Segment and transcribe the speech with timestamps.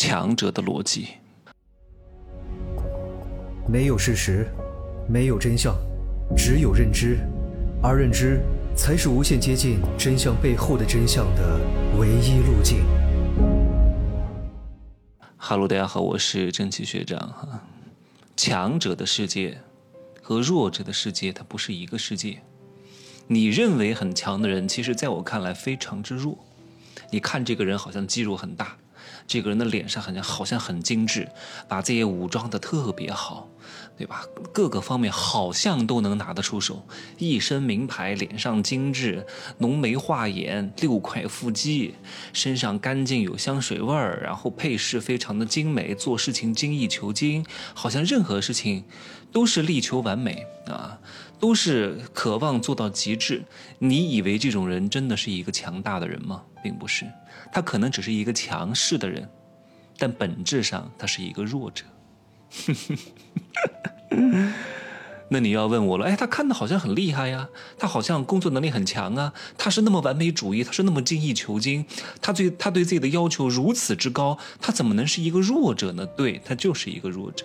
[0.00, 1.08] 强者的逻辑。
[3.68, 4.46] 没有事实，
[5.08, 5.74] 没有真相，
[6.36, 7.18] 只有认知，
[7.82, 8.40] 而认知
[8.76, 11.60] 才是无限接近真相背后的真相的
[11.98, 12.84] 唯一路径。
[15.36, 17.64] 哈喽，大家好，我是正气学长哈。
[18.36, 19.58] 强者的世界
[20.22, 22.38] 和弱者的世界，它不是一个世界。
[23.26, 26.38] 你认为很强的人，其实在我看来非常之弱。
[27.10, 28.76] 你看这个人好像肌肉很大，
[29.28, 31.28] 这个人的脸上好像好像很精致，
[31.68, 33.46] 把自己武装的特别好，
[33.96, 34.24] 对吧？
[34.54, 36.82] 各个方面好像都能拿得出手，
[37.18, 39.26] 一身名牌，脸上精致，
[39.58, 41.94] 浓眉画眼，六块腹肌，
[42.32, 48.84] 身上干净有香水味儿，然后配饰非常的精美，做事情精益求精，好像任何事情
[49.30, 50.98] 都是力求完美啊。
[51.38, 53.42] 都是渴望做到极致。
[53.78, 56.42] 你以为这种人真的是一个强大的人吗？
[56.62, 57.06] 并不是，
[57.52, 59.28] 他可能只是一个强势的人，
[59.96, 61.84] 但本质上他是一个弱者。
[65.30, 67.46] 那你要问我了，哎，他看的好像很厉害呀，
[67.78, 71.84] 他好像工作能力很强啊，他是那么完美主义，他是那么精益求精，
[72.22, 76.06] 他对他对自己的要求如此之高，他怎么能是一个弱者呢？
[76.06, 77.44] 对他就是一个弱者。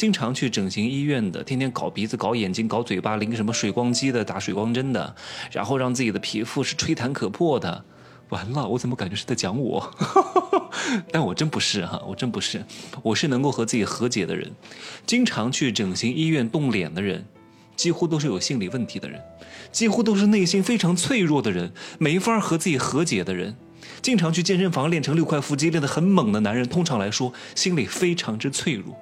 [0.00, 5.14] 经常去整形医院的，天天搞鼻子、搞眼睛、搞嘴巴，淋什么水光肌的、打水光针的，
[5.52, 7.84] 然后让自己的皮肤是吹弹可破的。
[8.30, 9.94] 完了，我怎么感觉是在讲我？
[11.12, 12.64] 但我真不是哈，我真不是，
[13.02, 14.50] 我是能够和自己和解的人。
[15.04, 17.26] 经常去整形医院动脸的人，
[17.76, 19.20] 几乎都是有心理问题的人，
[19.70, 23.54] 几乎都是内心非常脆弱的人，没法和自己和解的人。
[24.02, 28.96] 经常去健身房练成六块腹肌、练得很猛的男人，通常来说心里非常之脆弱。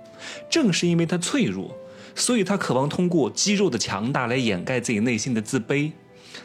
[0.50, 1.76] 正是因为他脆弱，
[2.14, 5.92] 所以他渴望通过肌肉的强大来掩盖自己内心的自卑。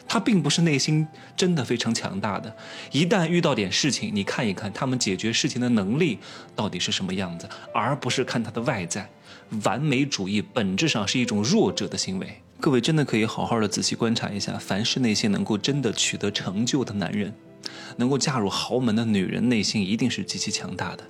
[0.06, 2.54] 他并不是内心真的非常强大的。
[2.92, 6.18] 一旦遇到点事情，你看一看他们解决事情的能力
[6.54, 9.08] 到底是什么样子，而不是看他的外在。
[9.64, 12.40] 完美主义本质上是一种弱者的行为。
[12.60, 17.32] 各位真的可以好好的仔细观察一下，凡是那些能够真的取得成就的男人。
[17.96, 21.04] 能够嫁入豪门的女人，内心一定是极其强大的，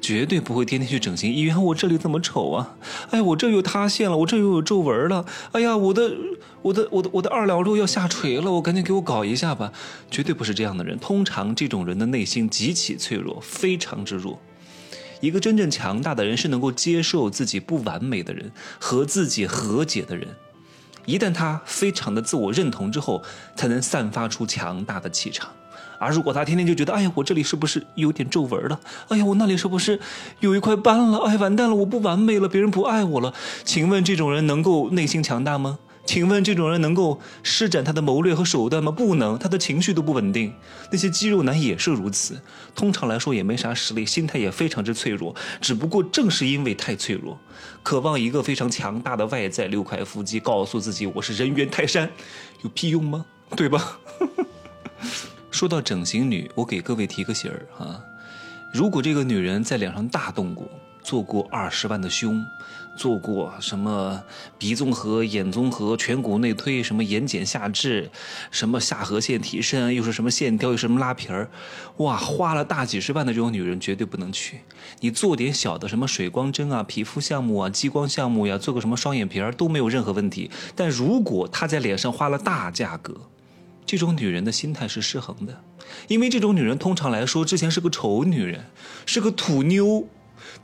[0.00, 1.62] 绝对不会天天去整形医院。
[1.62, 2.76] 我这里怎么丑啊？
[3.10, 5.24] 哎，我这又塌陷了，我这又有皱纹了。
[5.52, 6.12] 哎呀，我的，
[6.62, 9.72] 我的，我的，我的二两肉要下垂了，我赶紧给我搞一下吧。
[10.10, 10.98] 绝对不是这样的人。
[10.98, 14.40] 通常这种人的内心极其脆弱，非常之弱。
[15.20, 20.26] 一个真正强大的人是能够接受自己不完美的人，和自己和解的人。
[21.04, 23.22] 一旦他非常的自我认同之后，
[23.54, 25.50] 才能散发出强大的气场。
[26.00, 28.80] 而如果他天天就觉得，哎呀，我这里是不是有点皱纹了？
[29.08, 30.00] 哎呀，我那里是不是
[30.40, 31.18] 有一块斑了？
[31.18, 33.34] 哎，完蛋了，我不完美了，别人不爱我了。
[33.64, 35.78] 请问这种人能够内心强大吗？
[36.06, 38.90] 请问这种人能够施展他的谋略和手段吗？
[38.90, 40.52] 不能，他的情绪都不稳定。
[40.90, 42.40] 那些肌肉男也是如此，
[42.74, 45.36] 通常来说也没啥实力，心态也非常之脆弱。
[45.60, 47.38] 只不过正是因为太脆弱，
[47.82, 52.10] 渴望一个非常强大的外在，六块腹肌，告诉自己我是人猿泰山，
[52.62, 53.26] 有屁用吗？
[53.54, 53.98] 对吧？
[55.50, 58.00] 说到整形女，我给各位提个醒儿啊，
[58.72, 60.66] 如果这个女人在脸上大动过，
[61.02, 62.44] 做过二十万的胸，
[62.96, 64.22] 做过什么
[64.58, 68.08] 鼻综合、眼综合、颧骨内推，什么眼睑下至，
[68.50, 71.50] 什么下颌线提升，又是什么线雕，又什么拉皮儿，
[71.96, 74.60] 哇，花了大几十万的这种女人绝对不能去。
[75.00, 80.50] 你做点小的什么水光针啊、皮肤项目啊、激光项目呀，做个什么双眼皮儿都没有任何问题。
[80.76, 83.16] 但如果她在脸上花了大价格，
[83.90, 85.64] 这种女人的心态是失衡的，
[86.06, 88.66] 因为这种女人通常来说之前是个丑女人，
[89.04, 90.06] 是个土妞，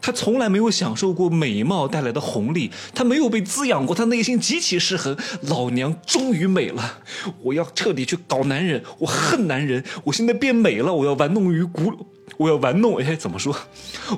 [0.00, 5.16] 她从来没有享受过美貌带来的红利，她没有被滋养过，她内心极其失衡。
[5.42, 7.00] 老娘终于美了，
[7.42, 11.92] 我要彻底去搞男人，我恨男人，我现在变美了，我要玩弄于股，
[12.36, 13.52] 我要玩弄，哎，怎么说？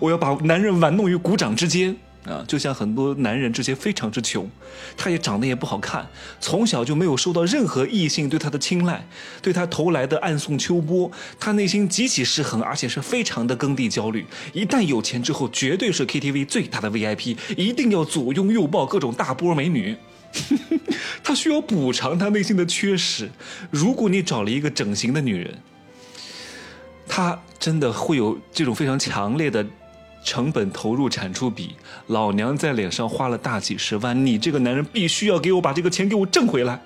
[0.02, 1.96] 我要把男人玩弄于股掌之间。
[2.28, 4.50] 啊，就像很多男人之前非常之穷，
[4.98, 6.06] 他也长得也不好看，
[6.38, 9.08] 从小就没有受到任何异性对他的青睐，
[9.40, 14.26] 对他投来的暗送秋波，他内心极其失衡，而且是非常的耕地焦虑。
[14.52, 19.96] 一旦有钱之后，绝对是 KTV 最大的 VIP，一定要左拥右抱各种大波美女。
[21.24, 23.30] 他需要补偿他内心的缺失。
[23.70, 25.58] 如果你找了一个整形的女人，
[27.08, 29.66] 他真的会有这种非常强烈的。
[30.28, 31.74] 成本投入产出比，
[32.08, 36.78] 老娘在脸上花了大几十万，你这个男人必须要给我把这个钱给我挣回来，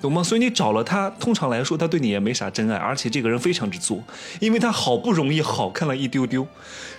[0.00, 0.22] 懂吗？
[0.22, 4.00] 所以你找了他，通常来说他对你也没啥真爱，而且这个人非常之作，
[4.38, 6.46] 因为他好不容易好看了一丢丢，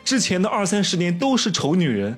[0.04, 2.18] 之前的二三十年都是丑女人，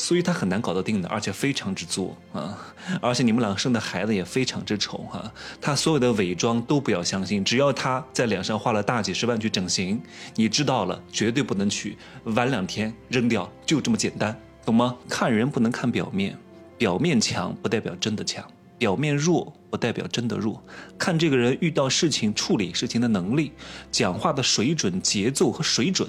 [0.00, 2.56] 所以他很难搞得定的，而且非常之作啊！
[3.02, 5.30] 而且你们俩生的孩子也非常之丑哈。
[5.60, 10.00] 他所有的伪装都不要相信，只要他在脸上花了大几十万去整形，
[10.34, 14.96] 你知道了，绝对不能取，晚两天扔掉，就这么简单，懂吗？
[15.06, 16.34] 看人不能看表面，
[16.78, 18.42] 表面强不代表真的强，
[18.78, 20.64] 表面弱不代表真的弱。
[20.96, 23.52] 看这个人遇到事情处理事情的能力，
[23.90, 26.08] 讲话的水准、节奏和水准，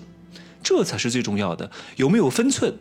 [0.63, 1.69] 这才是最重要的。
[1.97, 2.73] 有没有分寸？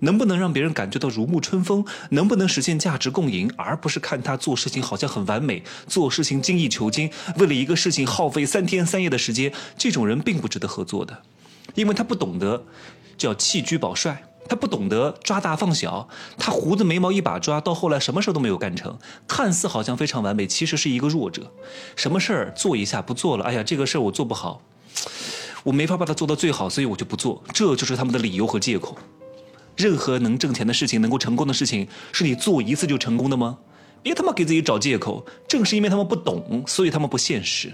[0.00, 1.84] 能不能让别人感觉到如沐春风？
[2.10, 3.50] 能不能实现价值共赢？
[3.56, 11.22] 而不是看他做事情好像很完美，做事情精益求精，为了一个事情耗费三天三夜的时间，这种人并不值得合作的，
[11.74, 12.64] 因为他不懂得
[13.16, 16.08] 叫弃车保帅，他不懂得抓大放小，
[16.38, 18.96] 他胡子眉毛一把抓，到后来什么事都没有干成，
[19.26, 21.52] 看似好像非常完美，其实是一个弱者。
[21.96, 24.62] 什么事儿做一下不做了，哎呀，这个事儿我做不好，
[25.64, 28.96] 我没法把它做到最好，所以我就不做，这就是他们的理由和借口。
[29.78, 33.58] 任何能挣钱的事情，能够成功的事情，是你做一次就成功的吗？
[34.02, 35.24] 别他妈给自己找借口！
[35.48, 37.72] 正是因为他们不懂，所以他们不现实。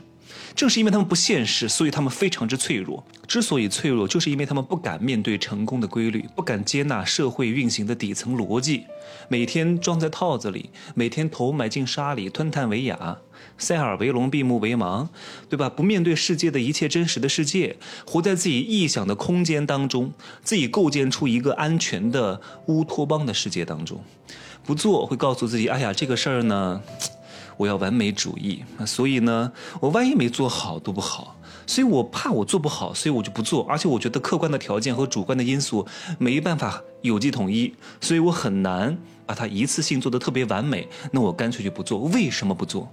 [0.55, 3.05] 正是因为他们不现实，所以他们非常之脆弱。
[3.26, 8.85] 之所以脆弱，就是因为他们不敢面对成功的规律，不敢接纳社会运行的底层逻辑，
[9.29, 13.17] 每天装在套子里，每天头埋进沙里，吞炭为哑，
[13.56, 15.08] 塞耳为聋，闭目为盲，
[15.49, 15.70] 对吧？
[15.70, 17.76] 不面对世界的一切真实的世界，
[18.06, 20.12] 活在自己臆想的空间当中，
[20.43, 23.99] 自己构建出一个安全的乌托邦的世界当中，
[24.64, 26.82] 不做会告诉自己：哎呀，这个事儿呢。
[27.56, 31.37] 我要完美主义，所以呢，我万一没做好都不好，
[31.67, 33.65] 所以我怕我做不好，所以我就不做。
[33.69, 35.87] 而且我觉得客观的条件和主观的因素
[36.19, 38.97] 没办法有机统一，所以我很难
[39.27, 40.89] 把它一次性做得特别完美。
[41.12, 41.99] 那我干脆就不做。
[42.01, 42.93] 为什么不做？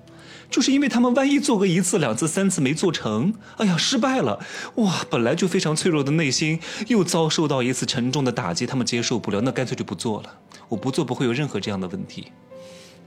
[0.49, 4.37] 就是因为他们万一做个一次、两次、三次没做成，哎呀，失败了，
[4.75, 10.29] 哇，本来就非常脆弱的内心又遭受到一次沉重的打击，他们接受不了，那干脆就不做了。
[10.67, 12.27] 我不做不会有任何这样的问题，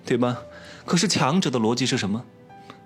[0.04, 0.38] 对吧？
[0.84, 2.22] 可是强者的逻辑是什么？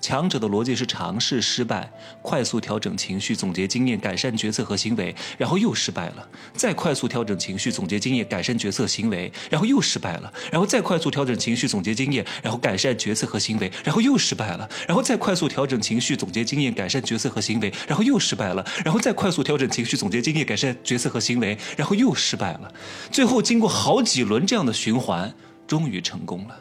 [0.00, 1.90] 强者的逻辑是尝试失败，
[2.22, 22.72] 快速调整情绪，总结经验，改善决策和行为，然后又失败了，再快速调整情绪，总结经验，改善决策行为，然后又失败了，然后再快速调整情绪，总结经验，然后改善决策和行为，然后又失败了，然后再快速调整情绪，总结经验，改善决策和行为，然后又失败了，然后再快速调整情绪，总结经验，改善决策和行为，然后又失败了，
[23.10, 25.34] 最后经过好几轮这样的循环，
[25.66, 26.56] 终于成功了。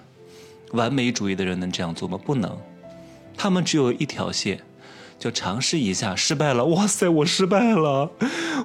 [0.72, 2.18] 完美主义的人能这样做吗？
[2.18, 2.58] 不能，
[3.38, 4.60] 他们只有一条线，
[5.18, 8.12] 就尝试一下，失败了，哇塞，我失败了，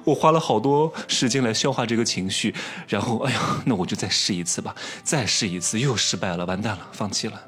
[0.03, 2.53] 我花了好多时间来消化这个情绪，
[2.87, 7.41] 然后，哎呀，那我就再试一次吧，再试一次，又失败了，完蛋了，放弃了，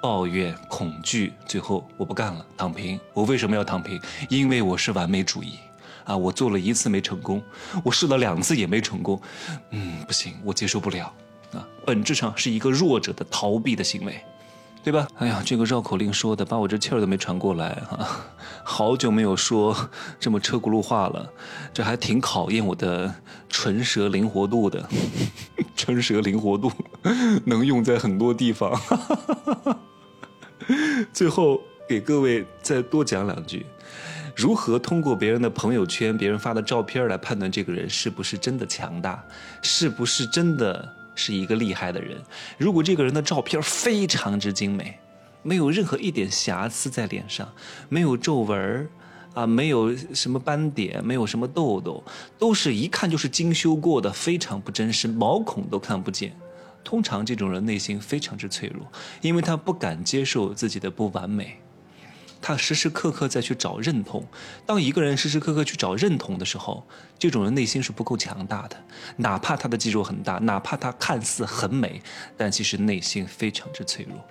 [0.00, 2.98] 抱怨、恐惧，最后我不干了，躺平。
[3.12, 4.00] 我为什么要躺平？
[4.28, 5.58] 因为我是完美主义，
[6.04, 7.42] 啊，我做了一次没成功，
[7.84, 9.20] 我试了两次也没成功，
[9.70, 11.12] 嗯，不行，我接受不了。
[11.84, 14.20] 本质上是一个弱者的逃避的行为，
[14.82, 15.06] 对吧？
[15.18, 18.08] 哎呀，这个绕口令说的，把我这气儿都没喘过来哈，
[18.64, 19.76] 好久没有说
[20.18, 21.30] 这么车轱辘话了，
[21.72, 23.14] 这还挺考验我的
[23.48, 24.88] 唇舌灵活度的，
[25.76, 26.70] 唇舌灵活度
[27.44, 28.78] 能用在很多地方。
[31.12, 33.66] 最后给各位再多讲两句，
[34.34, 39.22] 如何通过别人的朋友圈、别人发的照片来判断这个人是不是真的强大，
[39.60, 40.96] 是不是真的？
[41.14, 42.20] 是一个厉害的人。
[42.58, 44.98] 如果这个人的照片非常之精美，
[45.42, 47.52] 没有任何一点瑕疵在脸上，
[47.88, 48.88] 没有皱纹
[49.34, 52.02] 啊，没有什么斑点，没有什么痘痘，
[52.38, 56.36] 都是一看就是精修过的，非常不真实，毛孔都看不见。
[56.84, 58.86] 通常这种人内心非常之脆弱，
[59.20, 61.58] 因为他不敢接受自己的不完美。
[62.42, 64.26] 他时时刻刻在去找认同。
[64.66, 66.84] 当一个人时时刻刻去找认同的时候，
[67.18, 68.76] 这种人内心是不够强大的。
[69.16, 72.02] 哪怕他的肌肉很大，哪怕他看似很美，
[72.36, 74.22] 但其实内心非常之脆弱。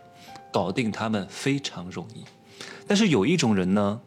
[0.52, 2.26] 搞定他们非常容易。
[2.86, 4.02] 但是有一种人呢，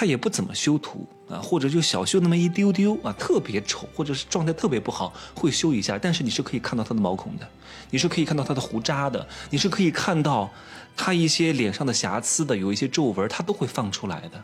[0.00, 5.98] 他也不怎么修图啊，或者就小修那么一丢丢啊，特别丑，或者是状态特别不好，会修一下。
[5.98, 7.46] 但是你是可以看到他的毛孔的，
[7.90, 10.50] 你是可以看到他的胡渣的，你是可以看到。
[10.96, 14.42] 他一些脸上的瑕疵的，有一些皱纹，他都会放出来的。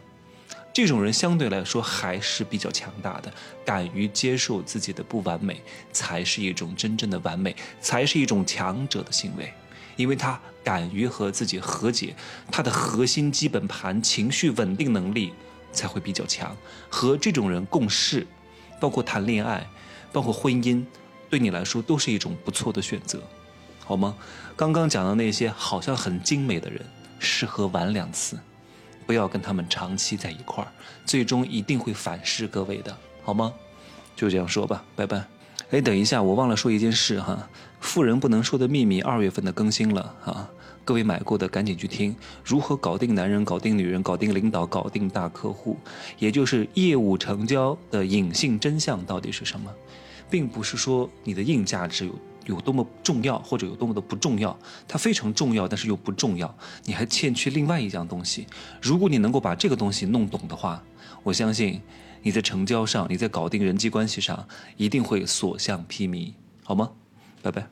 [0.75, 3.33] 这种人相对来说还是比较强大的，
[3.65, 9.51] 敢于接受自己的不完美，才是一种真正的完美，才是一种强者的行为。
[9.97, 12.15] 因为他敢于和自己和解，
[12.53, 15.33] 他的核心基本盘情绪稳定能力
[15.77, 16.57] 才会比较强。
[16.89, 18.27] 和这种人共事，
[18.81, 19.65] 包括谈恋爱，
[20.11, 20.85] 包括婚姻，
[21.31, 23.21] 对你来说都是一种不错的选择。
[23.85, 24.17] 好吗？
[24.57, 26.85] 刚刚讲的那些好像很精美的人，
[27.21, 28.37] 适合玩两次，
[29.07, 30.73] 不要跟他们长期在一块儿，
[31.05, 33.53] 最终一定会反噬各位的，好吗？
[34.17, 35.25] 就这样说吧，拜拜。
[35.71, 37.49] 哎，等一下，我忘了说一件事哈，
[37.81, 40.49] 《富人不能说的秘密》二月份的更新了啊，
[40.87, 42.15] 各位买过的赶紧去听。
[42.45, 45.77] 如何搞定男人、搞定女人、搞定领导、搞定大客户，
[46.19, 49.69] 也就是业务成交的隐性真相到底是什么？
[50.31, 52.15] 并不是说你的硬价值有
[52.55, 58.47] 有多么重要，或者有多么的不重要，它非常重要，但是又不重要，你还欠缺另外一样东西。
[58.81, 60.83] 如果你能够把这个东西弄懂的话，
[61.25, 61.81] 我相信。
[62.23, 66.33] 你在成交上，你在搞定人际关系上，一定会所向披靡，
[66.65, 66.91] 好吗？
[67.41, 67.69] 拜拜。